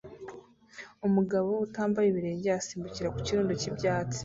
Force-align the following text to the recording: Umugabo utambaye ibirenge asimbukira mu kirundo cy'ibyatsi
Umugabo 1.07 1.49
utambaye 1.65 2.07
ibirenge 2.09 2.49
asimbukira 2.59 3.07
mu 3.13 3.19
kirundo 3.25 3.53
cy'ibyatsi 3.61 4.19